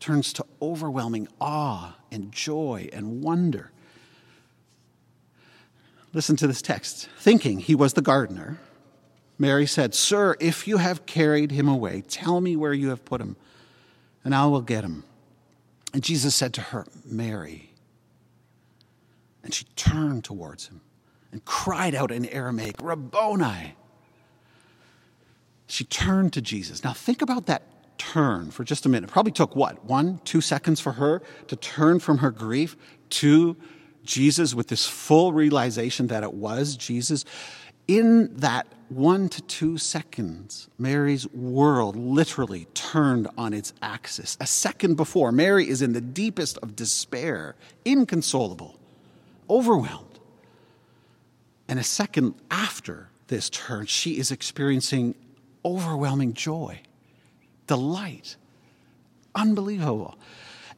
turns 0.00 0.32
to 0.34 0.46
overwhelming 0.62 1.28
awe 1.40 1.96
and 2.10 2.32
joy 2.32 2.88
and 2.92 3.22
wonder. 3.22 3.72
Listen 6.14 6.36
to 6.36 6.46
this 6.46 6.62
text. 6.62 7.10
Thinking 7.18 7.58
he 7.58 7.74
was 7.74 7.92
the 7.92 8.00
gardener, 8.00 8.58
Mary 9.38 9.66
said, 9.66 9.94
Sir, 9.94 10.36
if 10.40 10.66
you 10.66 10.78
have 10.78 11.06
carried 11.06 11.50
him 11.50 11.68
away, 11.68 12.02
tell 12.08 12.40
me 12.40 12.56
where 12.56 12.72
you 12.72 12.88
have 12.88 13.04
put 13.04 13.20
him, 13.20 13.36
and 14.24 14.34
I 14.34 14.46
will 14.46 14.62
get 14.62 14.84
him. 14.84 15.04
And 15.92 16.02
Jesus 16.02 16.34
said 16.34 16.54
to 16.54 16.60
her, 16.60 16.86
Mary. 17.04 17.72
And 19.42 19.54
she 19.54 19.64
turned 19.76 20.24
towards 20.24 20.66
him 20.68 20.80
and 21.32 21.44
cried 21.44 21.94
out 21.94 22.10
in 22.10 22.26
Aramaic, 22.26 22.76
Rabboni. 22.80 23.74
She 25.66 25.84
turned 25.84 26.32
to 26.32 26.40
Jesus. 26.40 26.82
Now 26.82 26.92
think 26.92 27.22
about 27.22 27.46
that 27.46 27.62
turn 27.98 28.50
for 28.50 28.64
just 28.64 28.86
a 28.86 28.88
minute. 28.88 29.10
It 29.10 29.12
probably 29.12 29.32
took 29.32 29.56
what, 29.56 29.84
one, 29.84 30.20
two 30.24 30.40
seconds 30.40 30.80
for 30.80 30.92
her 30.92 31.22
to 31.48 31.56
turn 31.56 31.98
from 31.98 32.18
her 32.18 32.30
grief 32.30 32.76
to 33.10 33.56
Jesus 34.04 34.54
with 34.54 34.68
this 34.68 34.86
full 34.86 35.32
realization 35.32 36.06
that 36.08 36.22
it 36.22 36.34
was 36.34 36.76
Jesus. 36.76 37.24
In 37.88 38.34
that 38.36 38.66
one 38.88 39.28
to 39.28 39.42
two 39.42 39.78
seconds, 39.78 40.68
Mary's 40.78 41.26
world 41.32 41.96
literally 41.96 42.66
turned 42.74 43.28
on 43.36 43.52
its 43.52 43.72
axis. 43.82 44.36
A 44.40 44.46
second 44.46 44.96
before, 44.96 45.32
Mary 45.32 45.68
is 45.68 45.82
in 45.82 45.92
the 45.92 46.00
deepest 46.00 46.58
of 46.58 46.76
despair, 46.76 47.56
inconsolable, 47.84 48.78
overwhelmed. 49.50 50.20
And 51.68 51.78
a 51.78 51.84
second 51.84 52.34
after 52.50 53.08
this 53.26 53.50
turn, 53.50 53.86
she 53.86 54.18
is 54.18 54.30
experiencing 54.30 55.14
overwhelming 55.64 56.32
joy, 56.32 56.80
delight, 57.66 58.36
unbelievable. 59.34 60.16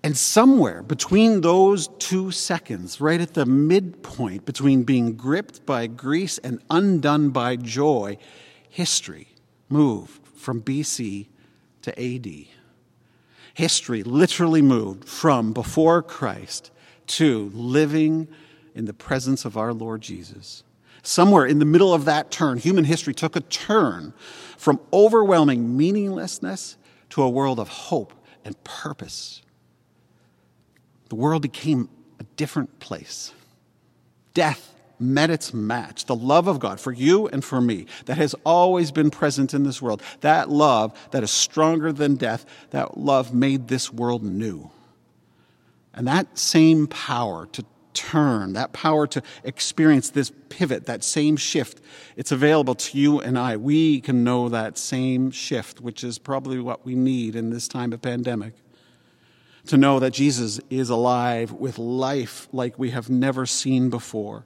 And 0.02 0.16
somewhere 0.16 0.82
between 0.82 1.40
those 1.40 1.88
two 1.98 2.30
seconds, 2.30 3.00
right 3.00 3.20
at 3.20 3.34
the 3.34 3.44
midpoint 3.46 4.44
between 4.44 4.84
being 4.84 5.14
gripped 5.14 5.66
by 5.66 5.86
grief 5.88 6.38
and 6.44 6.62
undone 6.70 7.30
by 7.30 7.56
joy, 7.56 8.16
history 8.68 9.28
moved 9.68 10.26
from 10.36 10.62
BC 10.62 11.26
to 11.82 12.00
AD. 12.00 12.46
history 13.54 14.04
literally 14.04 14.62
moved 14.62 15.08
from 15.08 15.52
before 15.52 16.00
Christ 16.00 16.70
to 17.08 17.50
living 17.52 18.28
in 18.74 18.84
the 18.84 18.94
presence 18.94 19.44
of 19.44 19.56
our 19.56 19.72
Lord 19.72 20.00
Jesus. 20.00 20.62
Somewhere 21.02 21.44
in 21.44 21.58
the 21.58 21.64
middle 21.64 21.92
of 21.92 22.04
that 22.04 22.30
turn, 22.30 22.58
human 22.58 22.84
history 22.84 23.14
took 23.14 23.34
a 23.34 23.40
turn 23.40 24.14
from 24.56 24.80
overwhelming 24.92 25.76
meaninglessness 25.76 26.76
to 27.10 27.22
a 27.22 27.28
world 27.28 27.58
of 27.58 27.68
hope 27.68 28.12
and 28.44 28.62
purpose. 28.62 29.42
The 31.08 31.16
world 31.16 31.42
became 31.42 31.88
a 32.20 32.24
different 32.36 32.80
place. 32.80 33.32
Death 34.34 34.74
met 34.98 35.30
its 35.30 35.54
match. 35.54 36.06
The 36.06 36.16
love 36.16 36.48
of 36.48 36.58
God 36.58 36.80
for 36.80 36.92
you 36.92 37.28
and 37.28 37.44
for 37.44 37.60
me 37.60 37.86
that 38.06 38.18
has 38.18 38.34
always 38.44 38.90
been 38.90 39.10
present 39.10 39.54
in 39.54 39.62
this 39.62 39.80
world, 39.80 40.02
that 40.20 40.50
love 40.50 40.98
that 41.12 41.22
is 41.22 41.30
stronger 41.30 41.92
than 41.92 42.16
death, 42.16 42.44
that 42.70 42.98
love 42.98 43.32
made 43.32 43.68
this 43.68 43.92
world 43.92 44.22
new. 44.22 44.70
And 45.94 46.06
that 46.06 46.38
same 46.38 46.86
power 46.86 47.46
to 47.52 47.64
turn, 47.94 48.52
that 48.52 48.72
power 48.72 49.06
to 49.08 49.22
experience 49.42 50.10
this 50.10 50.30
pivot, 50.48 50.86
that 50.86 51.02
same 51.02 51.36
shift, 51.36 51.80
it's 52.16 52.30
available 52.30 52.74
to 52.76 52.98
you 52.98 53.20
and 53.20 53.38
I. 53.38 53.56
We 53.56 54.00
can 54.00 54.22
know 54.22 54.48
that 54.48 54.78
same 54.78 55.30
shift, 55.30 55.80
which 55.80 56.04
is 56.04 56.18
probably 56.18 56.60
what 56.60 56.84
we 56.84 56.94
need 56.94 57.34
in 57.34 57.50
this 57.50 57.66
time 57.66 57.92
of 57.92 58.00
pandemic. 58.02 58.54
To 59.68 59.76
know 59.76 60.00
that 60.00 60.12
Jesus 60.12 60.60
is 60.70 60.90
alive 60.90 61.52
with 61.52 61.78
life 61.78 62.48
like 62.52 62.78
we 62.78 62.90
have 62.90 63.08
never 63.08 63.46
seen 63.46 63.90
before 63.90 64.44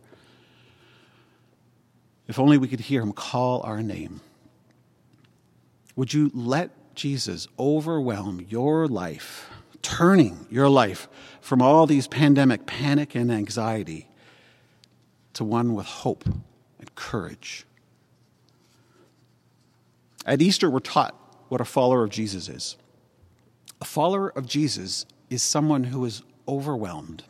if 2.29 2.39
only 2.39 2.57
we 2.57 2.69
could 2.69 2.81
hear 2.81 3.03
him 3.03 3.13
call 3.13 3.61
our 3.63 3.83
name. 3.83 4.21
Would 5.97 6.15
you 6.15 6.31
let 6.33 6.95
Jesus 6.95 7.47
overwhelm 7.59 8.47
your 8.49 8.89
life, 8.89 9.51
turning 9.83 10.47
your 10.51 10.69
life 10.69 11.09
from 11.41 11.61
all 11.61 11.87
these 11.87 12.09
pandemic 12.09 12.65
panic 12.65 13.15
and 13.15 13.31
anxiety 13.31 14.09
to 15.35 15.45
one 15.45 15.75
with 15.75 15.85
hope 15.85 16.25
and 16.25 16.95
courage? 16.95 17.67
At 20.25 20.41
Easter, 20.41 20.71
we're 20.71 20.81
taught 20.81 21.15
what 21.49 21.61
a 21.61 21.67
follower 21.67 22.05
of 22.05 22.11
Jesus 22.11 22.49
is. 22.49 22.77
A 23.81 23.85
follower 23.85 24.31
of 24.31 24.47
Jesus 24.47 25.05
is 25.33 25.43
someone 25.43 25.85
who 25.85 26.05
is 26.05 26.23
overwhelmed 26.47 27.25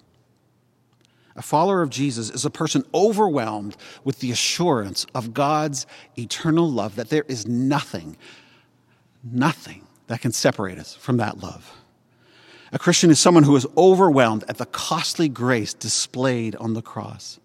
a 1.34 1.42
follower 1.42 1.82
of 1.82 1.90
Jesus 1.90 2.30
is 2.30 2.44
a 2.44 2.50
person 2.50 2.84
overwhelmed 2.92 3.76
with 4.04 4.20
the 4.20 4.30
assurance 4.30 5.06
of 5.14 5.32
God's 5.32 5.86
eternal 6.18 6.70
love, 6.70 6.96
that 6.96 7.08
there 7.08 7.24
is 7.28 7.46
nothing, 7.46 8.16
nothing 9.24 9.86
that 10.08 10.20
can 10.20 10.32
separate 10.32 10.78
us 10.78 10.94
from 10.94 11.16
that 11.18 11.38
love. 11.38 11.72
A 12.72 12.78
Christian 12.78 13.10
is 13.10 13.18
someone 13.18 13.44
who 13.44 13.56
is 13.56 13.66
overwhelmed 13.76 14.44
at 14.48 14.58
the 14.58 14.66
costly 14.66 15.28
grace 15.28 15.74
displayed 15.74 16.56
on 16.56 16.74
the 16.74 16.82
cross. 16.82 17.38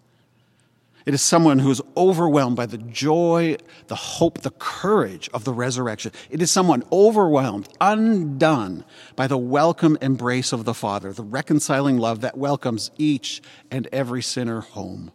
It 1.08 1.14
is 1.14 1.22
someone 1.22 1.58
who 1.60 1.70
is 1.70 1.80
overwhelmed 1.96 2.54
by 2.56 2.66
the 2.66 2.76
joy, 2.76 3.56
the 3.86 3.94
hope, 3.94 4.42
the 4.42 4.50
courage 4.50 5.30
of 5.32 5.44
the 5.44 5.54
resurrection. 5.54 6.12
It 6.28 6.42
is 6.42 6.50
someone 6.50 6.84
overwhelmed, 6.92 7.66
undone 7.80 8.84
by 9.16 9.26
the 9.26 9.38
welcome 9.38 9.96
embrace 10.02 10.52
of 10.52 10.66
the 10.66 10.74
Father, 10.74 11.14
the 11.14 11.22
reconciling 11.22 11.96
love 11.96 12.20
that 12.20 12.36
welcomes 12.36 12.90
each 12.98 13.40
and 13.70 13.88
every 13.90 14.20
sinner 14.20 14.60
home. 14.60 15.10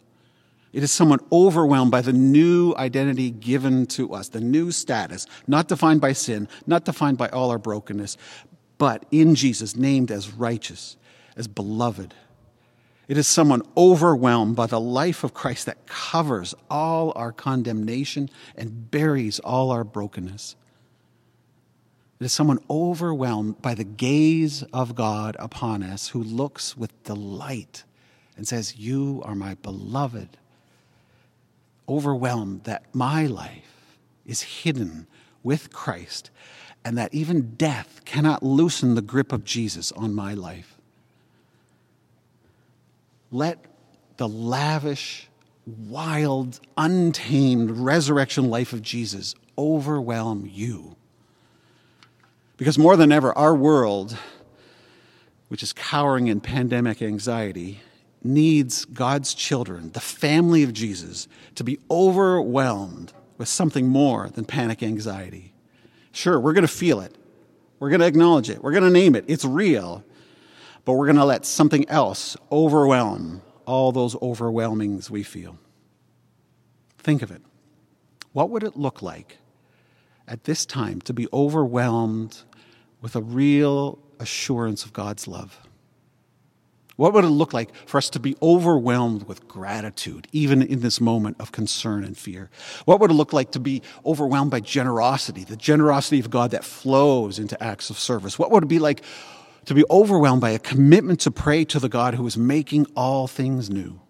It 0.72 0.82
is 0.82 0.90
someone 0.90 1.20
overwhelmed 1.30 1.92
by 1.92 2.00
the 2.00 2.12
new 2.12 2.74
identity 2.76 3.30
given 3.30 3.86
to 3.86 4.14
us, 4.14 4.30
the 4.30 4.40
new 4.40 4.72
status, 4.72 5.28
not 5.46 5.68
defined 5.68 6.00
by 6.00 6.12
sin, 6.12 6.48
not 6.66 6.84
defined 6.84 7.18
by 7.18 7.28
all 7.28 7.50
our 7.50 7.58
brokenness, 7.58 8.16
but 8.78 9.06
in 9.12 9.36
Jesus, 9.36 9.76
named 9.76 10.10
as 10.10 10.32
righteous, 10.32 10.96
as 11.36 11.46
beloved, 11.46 12.14
it 13.06 13.18
is 13.18 13.26
someone 13.26 13.62
overwhelmed 13.76 14.56
by 14.56 14.66
the 14.66 14.80
life 14.80 15.24
of 15.24 15.34
Christ 15.34 15.66
that 15.66 15.86
covers 15.86 16.54
all 16.70 17.12
our 17.16 17.32
condemnation 17.32 18.30
and 18.56 18.90
buries 18.90 19.40
all 19.40 19.70
our 19.70 19.84
brokenness. 19.84 20.56
It 22.18 22.24
is 22.24 22.32
someone 22.32 22.60
overwhelmed 22.70 23.60
by 23.60 23.74
the 23.74 23.84
gaze 23.84 24.62
of 24.72 24.94
God 24.94 25.36
upon 25.38 25.82
us 25.82 26.08
who 26.08 26.22
looks 26.22 26.76
with 26.76 27.02
delight 27.04 27.84
and 28.36 28.48
says, 28.48 28.78
You 28.78 29.22
are 29.24 29.34
my 29.34 29.54
beloved. 29.54 30.36
Overwhelmed 31.86 32.64
that 32.64 32.94
my 32.94 33.26
life 33.26 33.98
is 34.24 34.42
hidden 34.42 35.06
with 35.42 35.70
Christ 35.72 36.30
and 36.84 36.96
that 36.96 37.12
even 37.12 37.56
death 37.56 38.00
cannot 38.04 38.42
loosen 38.42 38.94
the 38.94 39.02
grip 39.02 39.32
of 39.32 39.44
Jesus 39.44 39.92
on 39.92 40.14
my 40.14 40.32
life. 40.34 40.73
Let 43.34 43.64
the 44.16 44.28
lavish, 44.28 45.28
wild, 45.66 46.60
untamed 46.78 47.72
resurrection 47.72 48.48
life 48.48 48.72
of 48.72 48.80
Jesus 48.80 49.34
overwhelm 49.58 50.48
you. 50.48 50.94
Because 52.56 52.78
more 52.78 52.96
than 52.96 53.10
ever, 53.10 53.36
our 53.36 53.52
world, 53.52 54.16
which 55.48 55.64
is 55.64 55.72
cowering 55.72 56.28
in 56.28 56.40
pandemic 56.40 57.02
anxiety, 57.02 57.80
needs 58.22 58.84
God's 58.84 59.34
children, 59.34 59.90
the 59.90 59.98
family 59.98 60.62
of 60.62 60.72
Jesus, 60.72 61.26
to 61.56 61.64
be 61.64 61.80
overwhelmed 61.90 63.12
with 63.36 63.48
something 63.48 63.88
more 63.88 64.28
than 64.28 64.44
panic 64.44 64.80
anxiety. 64.80 65.52
Sure, 66.12 66.38
we're 66.38 66.52
going 66.52 66.62
to 66.62 66.68
feel 66.68 67.00
it. 67.00 67.16
We're 67.80 67.90
going 67.90 68.00
to 68.00 68.06
acknowledge 68.06 68.48
it. 68.48 68.62
We're 68.62 68.70
going 68.70 68.84
to 68.84 68.90
name 68.90 69.16
it. 69.16 69.24
It's 69.26 69.44
real 69.44 70.04
but 70.84 70.94
we're 70.94 71.06
going 71.06 71.16
to 71.16 71.24
let 71.24 71.46
something 71.46 71.88
else 71.88 72.36
overwhelm 72.52 73.42
all 73.66 73.92
those 73.92 74.14
overwhelmings 74.16 75.10
we 75.10 75.22
feel. 75.22 75.58
Think 76.98 77.22
of 77.22 77.30
it. 77.30 77.42
What 78.32 78.50
would 78.50 78.62
it 78.62 78.76
look 78.76 79.02
like 79.02 79.38
at 80.26 80.44
this 80.44 80.66
time 80.66 81.00
to 81.02 81.12
be 81.12 81.28
overwhelmed 81.32 82.42
with 83.00 83.16
a 83.16 83.22
real 83.22 83.98
assurance 84.18 84.84
of 84.84 84.92
God's 84.92 85.28
love? 85.28 85.60
What 86.96 87.12
would 87.12 87.24
it 87.24 87.30
look 87.30 87.52
like 87.52 87.74
for 87.86 87.98
us 87.98 88.08
to 88.10 88.20
be 88.20 88.36
overwhelmed 88.40 89.24
with 89.26 89.48
gratitude, 89.48 90.28
even 90.30 90.62
in 90.62 90.80
this 90.80 91.00
moment 91.00 91.36
of 91.40 91.50
concern 91.50 92.04
and 92.04 92.16
fear? 92.16 92.50
What 92.84 93.00
would 93.00 93.10
it 93.10 93.14
look 93.14 93.32
like 93.32 93.50
to 93.52 93.60
be 93.60 93.82
overwhelmed 94.06 94.52
by 94.52 94.60
generosity, 94.60 95.42
the 95.42 95.56
generosity 95.56 96.20
of 96.20 96.30
God 96.30 96.52
that 96.52 96.64
flows 96.64 97.40
into 97.40 97.60
acts 97.62 97.90
of 97.90 97.98
service? 97.98 98.38
What 98.38 98.52
would 98.52 98.62
it 98.62 98.68
be 98.68 98.78
like 98.78 99.02
to 99.66 99.74
be 99.74 99.84
overwhelmed 99.90 100.40
by 100.40 100.50
a 100.50 100.58
commitment 100.58 101.20
to 101.20 101.30
pray 101.30 101.64
to 101.64 101.78
the 101.78 101.88
God 101.88 102.14
who 102.14 102.26
is 102.26 102.36
making 102.36 102.86
all 102.94 103.26
things 103.26 103.70
new, 103.70 104.00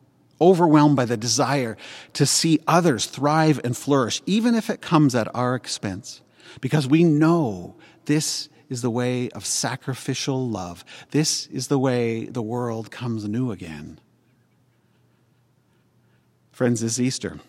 overwhelmed 0.40 0.96
by 0.96 1.04
the 1.04 1.16
desire 1.16 1.76
to 2.14 2.26
see 2.26 2.60
others 2.66 3.06
thrive 3.06 3.60
and 3.64 3.76
flourish, 3.76 4.22
even 4.26 4.54
if 4.54 4.70
it 4.70 4.80
comes 4.80 5.14
at 5.14 5.32
our 5.34 5.54
expense, 5.54 6.22
because 6.60 6.86
we 6.86 7.04
know 7.04 7.74
this 8.06 8.48
is 8.68 8.82
the 8.82 8.90
way 8.90 9.28
of 9.30 9.44
sacrificial 9.44 10.48
love. 10.48 10.84
This 11.10 11.46
is 11.48 11.68
the 11.68 11.78
way 11.78 12.24
the 12.24 12.42
world 12.42 12.90
comes 12.90 13.28
new 13.28 13.50
again. 13.50 14.00
Friends, 16.50 16.80
this 16.80 17.00
Easter, 17.00 17.40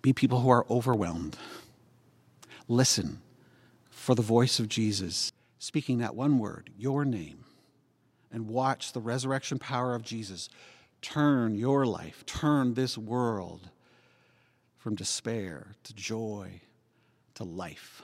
be 0.00 0.12
people 0.12 0.40
who 0.40 0.50
are 0.50 0.66
overwhelmed. 0.68 1.36
Listen 2.68 3.20
for 3.90 4.14
the 4.14 4.22
voice 4.22 4.58
of 4.58 4.68
Jesus 4.68 5.32
speaking 5.62 5.98
that 5.98 6.16
one 6.16 6.40
word, 6.40 6.70
your 6.76 7.04
name, 7.04 7.44
and 8.32 8.48
watch 8.48 8.92
the 8.92 9.00
resurrection 9.00 9.60
power 9.60 9.94
of 9.94 10.02
Jesus 10.02 10.48
turn 11.00 11.54
your 11.54 11.86
life, 11.86 12.26
turn 12.26 12.74
this 12.74 12.98
world 12.98 13.70
from 14.76 14.96
despair 14.96 15.76
to 15.84 15.94
joy 15.94 16.60
to 17.34 17.44
life. 17.44 18.02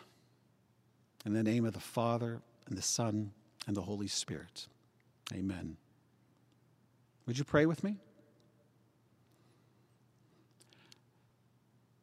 In 1.27 1.33
the 1.33 1.42
name 1.42 1.64
of 1.64 1.73
the 1.73 1.81
Father, 1.81 2.40
and 2.68 2.79
the 2.79 2.83
Son, 2.83 3.33
and 3.66 3.77
the 3.77 3.83
Holy 3.83 4.07
Spirit. 4.07 4.68
Amen. 5.35 5.77
Would 7.27 7.38
you 7.38 7.44
pray 7.44 7.66
with 7.66 7.83
me? 7.83 7.97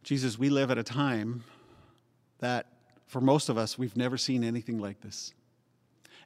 Jesus, 0.04 0.38
we 0.38 0.50
live 0.50 0.70
at 0.70 0.78
a 0.78 0.84
time 0.84 1.46
that 2.40 2.68
for 3.08 3.22
most 3.22 3.48
of 3.48 3.58
us, 3.58 3.78
we've 3.78 3.96
never 3.96 4.18
seen 4.18 4.44
anything 4.44 4.80
like 4.80 5.00
this 5.00 5.34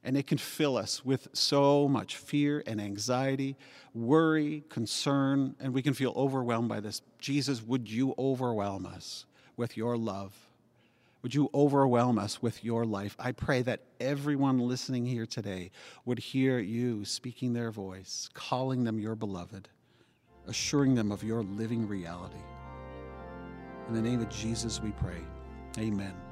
and 0.04 0.18
it 0.18 0.28
can 0.28 0.38
fill 0.38 0.78
us 0.78 1.04
with 1.04 1.28
so 1.34 1.88
much 1.88 2.16
fear 2.16 2.64
and 2.66 2.80
anxiety, 2.80 3.56
worry, 3.94 4.64
concern, 4.70 5.56
and 5.60 5.74
we 5.74 5.82
can 5.82 5.94
feel 5.94 6.14
overwhelmed 6.16 6.70
by 6.70 6.80
this. 6.80 7.02
Jesus, 7.20 7.62
would 7.62 7.90
you 7.90 8.16
overwhelm 8.18 8.86
us 8.86 9.26
with 9.58 9.76
your 9.76 9.98
love? 9.98 10.34
Would 11.22 11.36
you 11.36 11.50
overwhelm 11.54 12.18
us 12.18 12.42
with 12.42 12.64
your 12.64 12.86
life? 12.86 13.16
I 13.20 13.34
pray 13.34 13.62
that 13.64 13.82
everyone 14.00 14.60
listening 14.60 15.06
here 15.06 15.26
today 15.26 15.72
would 16.06 16.20
hear 16.20 16.60
you 16.60 17.04
speaking 17.04 17.52
their 17.52 17.72
voice, 17.72 18.30
calling 18.34 18.86
them 18.86 19.00
your 19.00 19.16
beloved, 19.16 19.68
assuring 20.48 20.96
them 20.96 21.12
of 21.12 21.24
your 21.24 21.44
living 21.44 21.88
reality. 21.88 22.36
In 23.90 23.96
the 23.96 24.02
name 24.02 24.22
of 24.22 24.30
Jesus, 24.30 24.82
we 24.82 24.92
pray. 24.92 25.22
Amen. 25.78 26.29